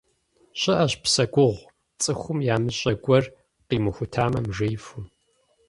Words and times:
Щыӏэщ 0.59 0.93
псэ 1.03 1.25
гугъу, 1.33 1.67
цӏыхум 2.01 2.39
ямыщӏэ 2.55 2.93
гуэр 3.03 3.25
къимыхутамэ, 3.67 4.39
мыжеифу. 4.45 4.99